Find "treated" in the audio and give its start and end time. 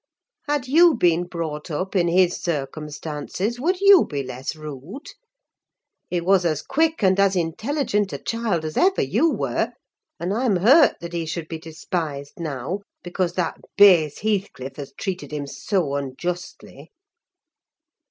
14.97-15.31